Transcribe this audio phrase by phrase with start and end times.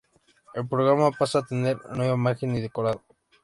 [0.55, 3.03] El programa pasa a tener nueva imagen y decorado.